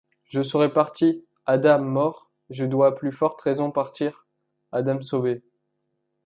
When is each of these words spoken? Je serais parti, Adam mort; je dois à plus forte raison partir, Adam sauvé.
Je 0.29 0.41
serais 0.41 0.73
parti, 0.73 1.23
Adam 1.45 1.77
mort; 1.81 2.31
je 2.49 2.65
dois 2.65 2.87
à 2.87 2.91
plus 2.91 3.11
forte 3.11 3.39
raison 3.41 3.69
partir, 3.69 4.25
Adam 4.71 4.99
sauvé. 5.03 5.43